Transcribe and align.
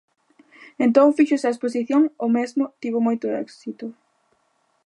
Entón 0.85 1.15
fíxose 1.17 1.45
a 1.47 1.53
exposición 1.53 2.01
o 2.25 2.27
mesmo, 2.37 2.63
tivo 2.81 2.99
moito 3.07 3.25
éxito. 3.43 3.85